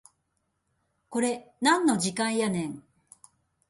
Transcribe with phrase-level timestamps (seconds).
[1.09, 2.83] これなんの時間やねん